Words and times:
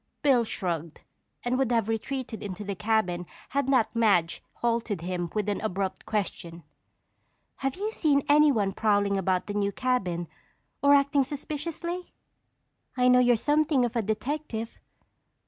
Bill 0.23 0.43
shrugged 0.43 1.01
and 1.45 1.59
would 1.59 1.71
have 1.71 1.87
retreated 1.87 2.41
into 2.41 2.63
the 2.63 2.73
cabin 2.73 3.27
had 3.49 3.69
not 3.69 3.95
Madge 3.95 4.41
halted 4.53 5.01
him 5.01 5.29
with 5.35 5.47
an 5.47 5.61
abrupt 5.61 6.07
question. 6.07 6.63
"Have 7.57 7.75
you 7.75 7.91
seen 7.91 8.23
anyone 8.27 8.71
prowling 8.71 9.15
about 9.15 9.45
the 9.45 9.53
new 9.53 9.71
cabin 9.71 10.27
or 10.81 10.95
acting 10.95 11.23
suspiciously? 11.23 12.15
I 12.97 13.09
know 13.09 13.19
you're 13.19 13.35
something 13.35 13.85
of 13.85 13.95
a 13.95 14.01
detective. 14.01 14.79